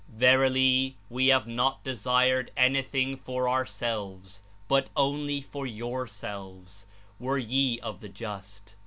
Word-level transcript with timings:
"Verily, 0.09 0.97
We 1.11 1.27
have 1.27 1.45
not 1.45 1.83
desired 1.83 2.49
anything 2.57 3.17
for 3.17 3.47
our 3.47 3.67
selves, 3.67 4.41
but 4.67 4.89
only 4.97 5.41
for 5.41 5.67
yourselves, 5.67 6.87
were 7.19 7.37
ye 7.37 7.79
of 7.81 7.99
the 7.99 8.09
just. 8.09 8.75